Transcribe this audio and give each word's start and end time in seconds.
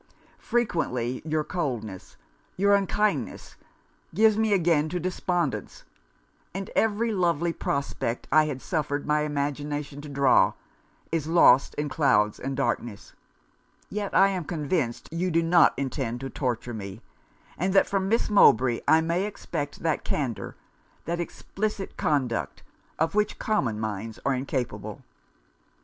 Frequently, 0.39 1.21
your 1.23 1.43
coldness, 1.43 2.17
your 2.57 2.73
unkindness, 2.73 3.55
gives 4.15 4.35
me 4.35 4.51
again 4.51 4.89
to 4.89 4.99
despondence; 4.99 5.83
and 6.55 6.71
every 6.75 7.11
lovely 7.13 7.53
prospect 7.53 8.27
I 8.31 8.45
had 8.45 8.63
suffered 8.63 9.05
my 9.05 9.21
imagination 9.21 10.01
to 10.01 10.09
draw, 10.09 10.53
is 11.11 11.27
lost 11.27 11.75
in 11.75 11.87
clouds 11.87 12.39
and 12.39 12.57
darkness. 12.57 13.13
Yet 13.91 14.15
I 14.15 14.29
am 14.29 14.45
convinced 14.45 15.07
you 15.13 15.29
do 15.29 15.43
not 15.43 15.75
intend 15.77 16.21
to 16.21 16.31
torture 16.31 16.73
me; 16.73 17.01
and 17.55 17.71
that 17.73 17.85
from 17.85 18.09
Miss 18.09 18.27
Mowbray 18.27 18.81
I 18.87 19.01
may 19.01 19.25
expect 19.25 19.83
that 19.83 20.03
candour, 20.03 20.55
that 21.05 21.19
explicit 21.19 21.95
conduct, 21.95 22.63
of 22.97 23.13
which 23.13 23.37
common 23.37 23.79
minds 23.79 24.17
are 24.25 24.33
incapable. 24.33 25.03